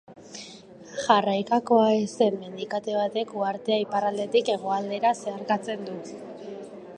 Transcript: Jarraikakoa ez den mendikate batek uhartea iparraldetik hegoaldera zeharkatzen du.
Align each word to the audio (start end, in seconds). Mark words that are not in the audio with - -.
Jarraikakoa 1.01 1.91
ez 1.97 2.09
den 2.21 2.37
mendikate 2.45 2.95
batek 3.01 3.35
uhartea 3.43 3.77
iparraldetik 3.85 4.51
hegoaldera 4.55 5.13
zeharkatzen 5.21 5.87
du. 5.93 6.01